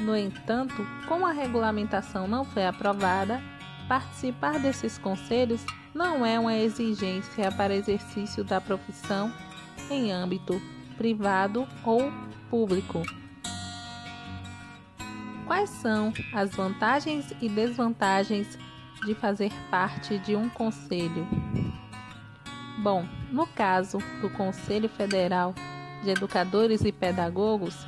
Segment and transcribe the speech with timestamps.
[0.00, 3.40] No entanto, como a regulamentação não foi aprovada,
[3.88, 5.64] participar desses conselhos
[5.94, 9.32] não é uma exigência para exercício da profissão
[9.90, 10.60] em âmbito
[10.96, 12.12] privado ou
[12.50, 13.02] público.
[15.46, 18.58] Quais são as vantagens e desvantagens
[19.04, 21.26] de fazer parte de um conselho?
[22.78, 25.54] Bom, no caso do Conselho Federal
[26.06, 27.86] de educadores e pedagogos,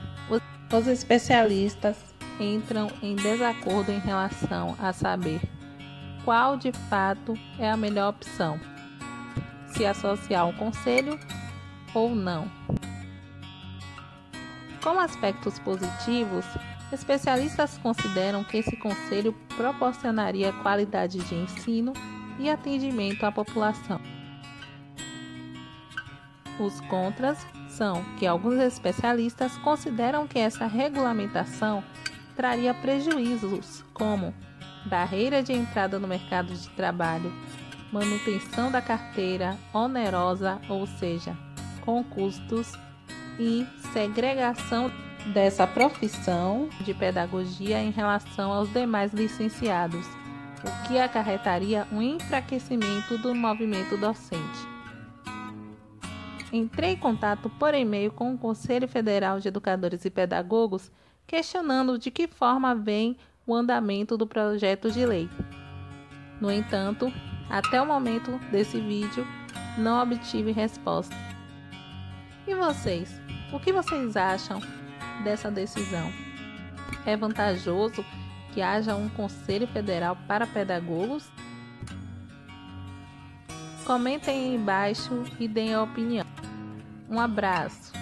[0.71, 1.97] os especialistas
[2.39, 5.41] entram em desacordo em relação a saber
[6.25, 8.61] qual de fato é a melhor opção,
[9.69, 11.19] se associar ao conselho
[11.95, 12.51] ou não.
[14.83, 16.45] Com aspectos positivos,
[16.93, 21.93] especialistas consideram que esse conselho proporcionaria qualidade de ensino
[22.39, 24.18] e atendimento à população.
[26.59, 31.85] Os contras são que alguns especialistas consideram que essa regulamentação
[32.35, 34.35] traria prejuízos, como
[34.87, 37.33] barreira de entrada no mercado de trabalho,
[37.93, 41.37] manutenção da carteira onerosa, ou seja,
[41.85, 42.73] com custos,
[43.39, 44.91] e segregação
[45.33, 50.07] dessa profissão de pedagogia em relação aos demais licenciados,
[50.65, 54.78] o que acarretaria um enfraquecimento do movimento docente.
[56.53, 60.91] Entrei em contato por e-mail com o Conselho Federal de Educadores e Pedagogos,
[61.27, 65.29] questionando de que forma vem o andamento do projeto de lei.
[66.41, 67.13] No entanto,
[67.51, 69.27] até o momento desse vídeo,
[69.77, 71.15] não obtive resposta.
[72.47, 73.21] E vocês?
[73.53, 74.61] O que vocês acham
[75.23, 76.11] dessa decisão?
[77.05, 78.05] É vantajoso
[78.53, 81.31] que haja um Conselho Federal para Pedagogos?
[83.85, 86.28] Comentem aí embaixo e deem a opinião.
[87.09, 87.93] Um abraço.